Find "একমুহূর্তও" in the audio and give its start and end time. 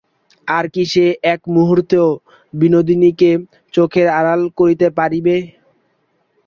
1.33-2.07